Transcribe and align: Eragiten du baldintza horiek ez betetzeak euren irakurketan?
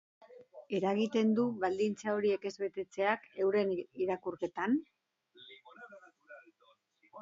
Eragiten 0.77 1.33
du 1.39 1.45
baldintza 1.65 2.15
horiek 2.17 2.49
ez 2.51 2.53
betetzeak 2.63 3.29
euren 3.45 3.77
irakurketan? 4.07 4.83